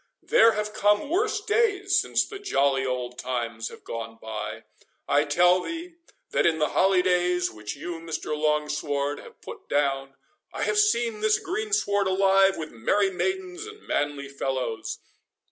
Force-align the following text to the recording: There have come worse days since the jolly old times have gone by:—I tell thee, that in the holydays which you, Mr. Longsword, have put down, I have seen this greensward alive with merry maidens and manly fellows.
There 0.23 0.53
have 0.53 0.73
come 0.73 1.11
worse 1.11 1.41
days 1.41 1.99
since 1.99 2.25
the 2.25 2.39
jolly 2.39 2.83
old 2.83 3.19
times 3.19 3.67
have 3.69 3.83
gone 3.83 4.17
by:—I 4.19 5.25
tell 5.25 5.61
thee, 5.61 5.97
that 6.31 6.43
in 6.47 6.57
the 6.57 6.69
holydays 6.69 7.51
which 7.51 7.75
you, 7.75 7.99
Mr. 7.99 8.35
Longsword, 8.35 9.19
have 9.19 9.39
put 9.43 9.69
down, 9.69 10.15
I 10.51 10.63
have 10.63 10.79
seen 10.79 11.19
this 11.21 11.37
greensward 11.37 12.07
alive 12.07 12.57
with 12.57 12.71
merry 12.71 13.11
maidens 13.11 13.67
and 13.67 13.83
manly 13.87 14.27
fellows. 14.27 14.97